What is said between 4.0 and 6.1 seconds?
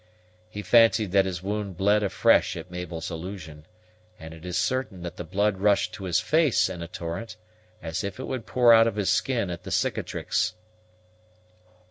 and it is certain that the blood rushed to